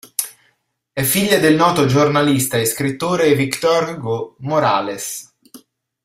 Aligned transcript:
È 0.91 1.03
figlia 1.03 1.37
del 1.37 1.53
noto 1.55 1.85
giornalista 1.85 2.57
e 2.57 2.65
scrittore 2.65 3.35
Víctor 3.35 3.87
Hugo 3.97 4.35
Morales. 4.39 5.31